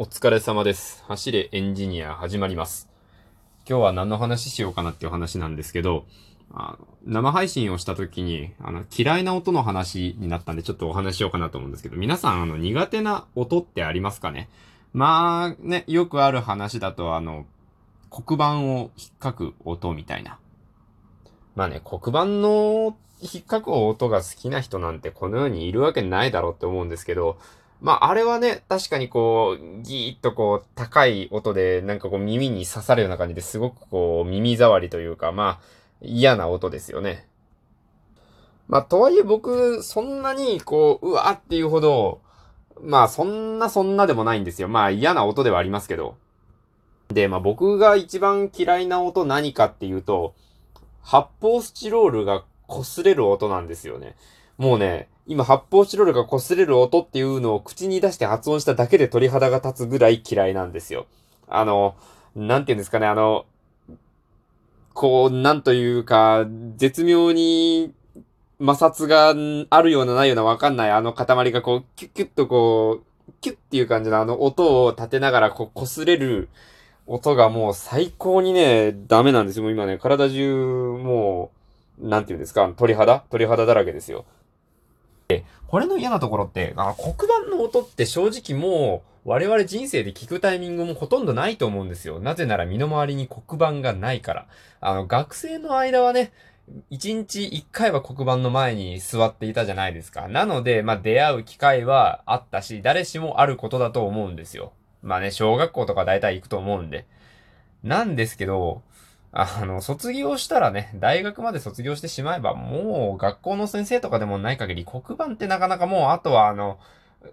[0.00, 1.02] お疲れ様です。
[1.08, 2.88] 走れエンジニア始まります。
[3.68, 6.06] 今日は何の話しようかなっていう話なんですけど、
[6.54, 14.48] あの生配信をした時に、あの、嫌いな音の話になったんでちょっとお話しようかなと思うんですけど、皆さん、あの、苦手な音ってありますかね？
[14.92, 17.44] まあ、ね、よくある話だと、あの、
[18.08, 20.38] 黒板を引っかく音みたいな。
[21.56, 27.40] まあね、黒板の引っかく音が好きな人なんてこの世にいるわけないだろうって思うんですけど、
[27.80, 35.64] まあ、あれはね、確かにこう、ギーッとこう、高い音で、なんかこう耳に刺さるような感じですごくこう、耳障りというか、まあ、
[36.00, 37.26] 嫌な音ですよね。
[38.66, 42.20] まあ、とはいえ僕、そんなにこう、うわっていうほど、
[42.82, 44.68] まあ、そんなそんなでもないんですよ。
[44.68, 46.16] まあ、嫌な音ではありますけど。
[47.08, 50.34] で、まあ僕が一番嫌いな音何かっていうと、
[51.02, 54.14] 発泡スチロールが擦れる音なんですよね。
[54.58, 61.06] もうね、今発泡スチロールが擦れる音っていうのを口に出して発音しただけで鳥肌が立つぐらい嫌いなんですよ。
[61.46, 61.96] あの、
[62.34, 63.44] なんて言うんですかね、あの、
[64.94, 67.92] こう、なんというか、絶妙に
[68.58, 69.34] 摩擦が
[69.68, 76.48] あるようなないようなわかんないあの塊がこう、キュッキュッとこう、キュッっていう感じのあの音を立てながらこう擦れる
[77.06, 79.64] 音がもう最高にね、ダメなんですよ。
[79.64, 81.50] もう今ね、体中、も
[82.00, 83.24] う、なんていうんですか、鳥肌？
[83.28, 84.24] 鳥肌だらけですよ。
[85.28, 92.18] で、これの嫌なところって、あ黒板の音って正直もう、我々人生で聞くタイミングもほとんどないと思うんですよ。
[92.18, 94.46] なぜなら身の回りに黒板がないから。
[94.80, 96.32] あの、学生の間はね、
[96.88, 100.28] 一日一回は黒板の前に座っていたじゃないですか。
[100.28, 104.72] なので、まあ、出会う機会はあったし、誰しもあることだと思うんですよ。
[105.02, 107.04] まあね、小学校とか大体行くと思うんで。
[107.82, 108.80] なんですけど、
[109.32, 116.78] あの、卒業したらね、大学まで卒業してしまえば、もう学校の先生とかでもない限り黒板ってなかなかもう、あとはあの、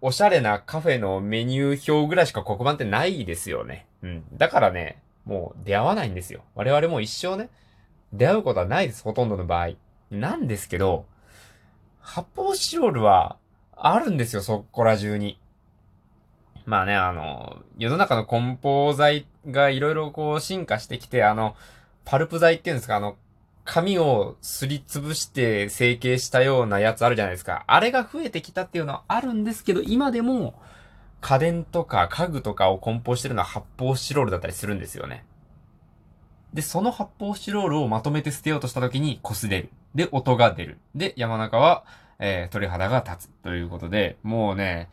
[0.00, 3.86] おしゃれなカフェのメニュー表ぐらいしか黒板ってないですよね。
[4.02, 4.24] うん。
[4.36, 6.42] だからね、もう出会わないんですよ。
[6.54, 7.50] 我々も一生ね、
[8.12, 9.70] 出会うことはないです、ほとんどの場合。
[10.10, 11.06] なんですけど、
[12.00, 13.36] 発泡スチロールは、
[13.76, 15.38] あるんですよ、そこら中に。
[16.66, 21.56] まあね、あの、世の中の梱包材がいろいろこう進化してきて、あの、
[22.04, 23.16] パルプ材っていうんですか、あの、
[23.64, 27.64] 紙をすりつぶして成形したようなやつあるじゃないですか。
[27.66, 30.60] あれが増えてきたっていうのはあるんですけど、今でも
[31.20, 35.24] 家電とか家具とかを梱包してるのは発泡スチロールだったりするんですよね。
[36.52, 39.70] で、その発泡スチロールをまとめて捨てようとした時に擦れる。
[39.94, 40.78] で、音が出る。
[40.94, 41.84] で、山中は、
[42.18, 43.30] えー、鳥肌が立つ。
[43.42, 44.90] ということで、もうね、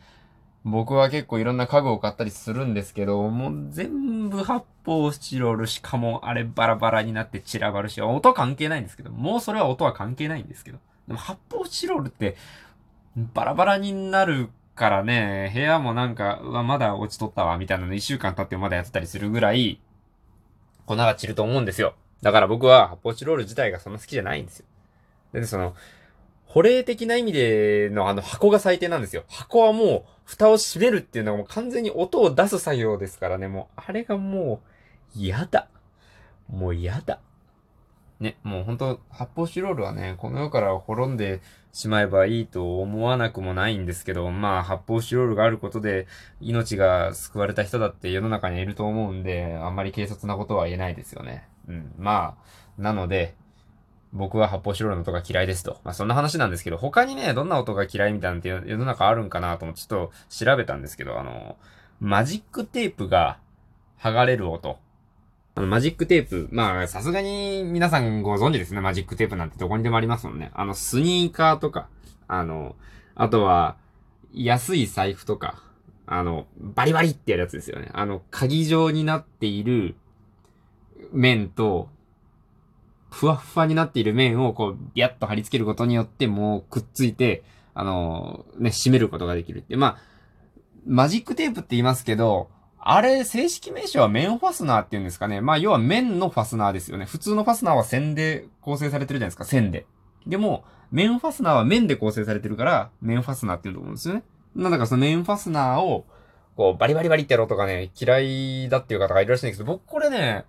[0.64, 10.78] 僕は結構いろんな家具を買ったりするんですけど、もう全部発泡スチロール、しかもあれバラバラになって散らばるし、音関係ないんですけど、もうそれは音は関係ないんですけど。
[11.08, 12.36] でも発泡スチロールって、
[13.16, 19.80] バラバラになるからね、部屋もなんか、うわ、まだ落ちとったわ、みたいなの一週間経ってまだやってたりするぐらい、
[20.86, 21.94] 粉が散ると思うんですよ。
[22.22, 24.66] だから僕は発泡スチロール自体がそんな好きじゃないんですよ。
[25.32, 25.74] で、その、
[26.52, 29.22] 保冷的な意味でのあの箱が最低なんですよ。
[29.28, 33.46] 箱はもう蓋を閉めるっていうのがもう完全に音を出す作業ですからね。
[33.46, 34.60] もうあれがも
[35.14, 35.68] う嫌だ。
[36.48, 37.20] もう嫌だ。
[38.18, 41.40] ね、もう本当発泡スチロールはね、この世から滅んで
[41.72, 46.08] しまえばいいと思わなくもないんですけど、まあ発泡スチロールがあることで
[46.40, 51.48] 命が救われた人だって世の中にいると思うんで、あんまり軽率なことは言えないですよね。
[51.68, 51.94] うん。
[51.96, 52.36] ま
[52.78, 53.36] あ、なので、
[54.12, 55.80] 僕は発泡スチロールの音が嫌いですと。
[55.84, 61.56] まあそんな話なんですけど、他にね、どんな音が嫌いみたいなんて世の中あるんかなと思ってちょっと調べたんですけど、あの、
[62.00, 63.38] マジックテープが
[64.00, 64.78] 剥がれる音。
[65.54, 66.48] あの、マジックテープ。
[66.52, 68.80] まあ、さすがに皆さんご存知ですね。
[68.80, 70.50] マジックテープなんてどこにでもありますもんね。
[70.54, 71.88] あの、スニーカーとか、
[72.28, 72.76] あの、
[73.14, 73.76] あとは、
[74.32, 75.62] 安い財布とか、
[76.06, 77.90] あの、バリバリってやるやつですよね。
[77.92, 79.96] あの、鍵状になっている
[81.12, 81.88] 面と、
[83.10, 87.42] ふわふわになっている面をこう、ビャッと貼り付けることによって、もうくっついて、
[87.74, 89.76] あのね、締めることができるって。
[89.76, 89.98] まあ、
[90.86, 95.40] マジックテープって言いますけど、あれ、正式名称は面ファスナーって言うんですかね。
[95.40, 97.04] まあ、要は面のファスナーですよね。
[97.04, 99.44] 普通のファスナーは線で構成されてるじゃないですか。
[99.44, 99.86] 線で。
[100.26, 104.22] でも、面ファスナーは面で構成されてるから、面ファスナーって言うと思うんですよね。
[104.56, 106.06] なんだかその面ファスナーを、
[106.56, 110.46] こう、バリバリバリってやろうとかね、嫌いだっていう方がいるらしいんですけど、僕これね、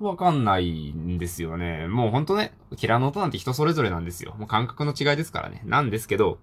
[0.00, 1.86] わかんないんですよね。
[1.86, 4.34] もうほんとね、嫌いな音なんて人それぞれなんですよ。
[4.38, 5.62] もう感覚の違いですからね。
[5.64, 6.38] なんですけど、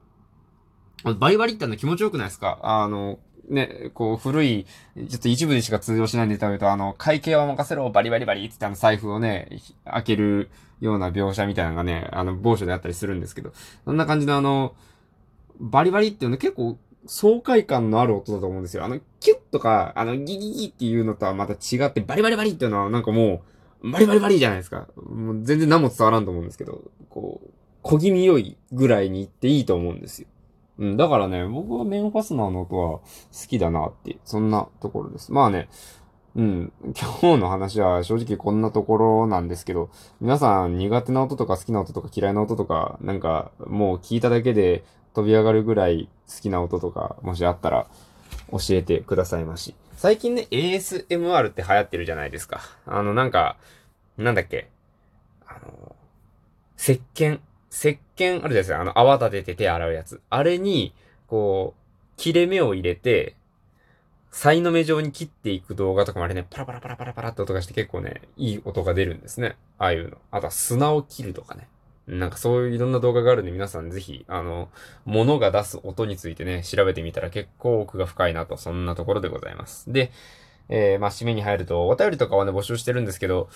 [1.19, 2.59] バリバリっての気持ちよくないですか？
[2.61, 3.19] あの、
[3.49, 4.65] ね、こう古い、
[4.95, 9.49] ちょっと一部でしか通用しないんで言うと、あの、会計は任せろ、バリバリバリってってあの財布をね、
[9.83, 10.49] 開ける
[10.79, 13.51] ような描写みたいなのがね、あの、某所であったりするんですけど、
[13.83, 14.73] そんな感じのあの、
[15.59, 18.83] バリバリっていうの結構爽快感のある音だと思うんですよ。
[18.83, 23.41] あの、キュッとか、あの、ギギギっていうのとはまた違って、バリバリバリっていうのはなんかも
[23.83, 24.87] う、バリバリバリじゃないですか。
[24.95, 27.49] もう全然何も伝わらんと思うんですけど、こう、
[27.81, 30.27] 小気味良いぐらいに言っていいと思うんですよ。
[30.77, 33.03] うん、だからね、僕はメンファスナーの音は好
[33.47, 35.31] きだなって、そんなところです。
[35.31, 35.69] まあね、
[36.35, 36.71] うん。
[36.97, 39.89] 今日の話は正直こんなところなんですけど、
[40.21, 44.83] 皆さん苦手な音とか好きな音とか嫌いな音とか、なんかもう聞いただけで
[45.13, 47.87] 飛び上がるぐらい好きな音とか、もしあったら
[48.51, 49.75] 教えてくださいまし。
[49.95, 52.61] 最近ね、ASMR って流行ってるじゃないですか。
[52.85, 53.57] あの、なんか、
[54.17, 54.69] なんだっけ？
[55.45, 55.95] あの、
[56.77, 57.39] 石鹸？
[57.71, 58.35] 石鹸？
[58.35, 58.81] あるじゃないですか。
[58.81, 60.21] あの、泡立てて手洗うやつ。
[60.29, 60.93] あれに、
[61.27, 61.81] こう、
[62.17, 63.35] 切れ目を入れて、
[64.31, 69.57] サイの目状に切っていく動画とかもあれね、パラパラパラパラパラって音がして結構ね、いい音が出るんですね。
[69.77, 70.17] ああいうの。
[70.31, 71.67] あとは砂を切るとかね。
[72.07, 74.69] なんかそういういろんな動画があるんで皆さんぜひ、あの、
[75.05, 79.91] 物が出す音についてね、調べてみたら結構奥が深いなと、そんなところでございます。
[79.91, 80.11] で、
[80.69, 83.49] えー、まあ、締めに入ると、お便りとかはね、募集してるんですけど、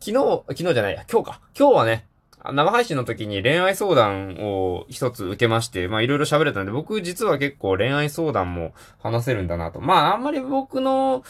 [0.00, 1.40] 昨日、昨日じゃないや、今日か。
[1.58, 2.06] 今日はね、
[2.52, 9.80] 生配信の時に恋愛相談を一つ受けまして、まあいろいろ喋れたんで、僕実は結構恋愛相談も話せるんだなと。
[9.80, 11.24] まああんまり僕の、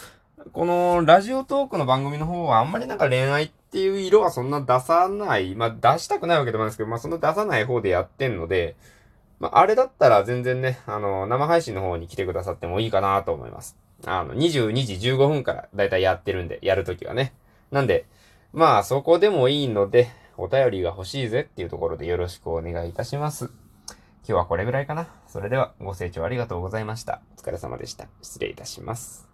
[0.53, 5.57] このラジオトークの番組の方はあんまりなんか恋愛っていう色はそんな出さない。
[5.57, 8.77] まあ出したくないわけでもないですけど、まあそんな出さない方でやってんので、
[9.41, 13.77] まああれだったら全然ね、あの、生配信の方に来てくださってもいいかなと思います。
[14.07, 17.35] あの、22時15分からだいたいやってるんで、やるときはね。
[17.73, 18.07] なんで、
[18.53, 23.47] まあそこでもいいので、お便りが欲しいぜっていうところでよろしくお願いいたします。
[23.47, 25.09] 今日はこれぐらいかな。
[25.27, 27.23] それではご清聴ありがとうございました。
[27.37, 28.07] お疲れ様でした。
[28.23, 29.34] 失礼いたします。